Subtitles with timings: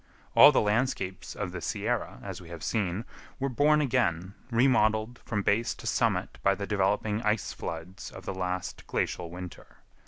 [0.33, 3.05] All the landscapes of the Sierra, as we have seen,
[3.39, 8.33] were born again, remodeled from base to summit by the developing ice floods of the
[8.33, 9.77] last glacial winter.